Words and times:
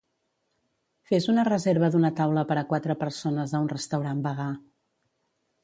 Fes 1.09 1.27
una 1.33 1.43
reserva 1.49 1.91
d'una 1.95 2.11
taula 2.21 2.45
per 2.53 2.57
a 2.61 2.65
quatre 2.73 2.97
persones 3.05 3.53
a 3.59 3.63
un 3.67 3.69
restaurant 3.77 4.25
vegà. 4.27 4.51